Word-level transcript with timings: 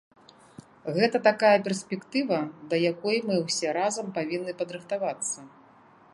Гэта 0.95 1.17
такая 1.27 1.57
перспектыва, 1.67 2.39
да 2.73 2.81
якой 2.93 3.17
мы 3.29 3.35
ўсе 3.45 3.67
разам 3.81 4.13
павінны 4.21 4.53
падрыхтавацца. 4.65 5.39